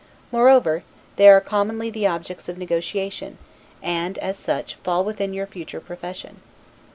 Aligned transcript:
Moreover, 0.31 0.81
they 1.17 1.29
are 1.29 1.39
commonly 1.39 1.91
the 1.91 2.07
objects 2.07 2.49
of 2.49 2.57
negotiation, 2.57 3.37
and, 3.83 4.17
as 4.17 4.35
such, 4.35 4.73
fall 4.83 5.05
within 5.05 5.31
your 5.31 5.45
future 5.45 5.79
profession. 5.79 6.41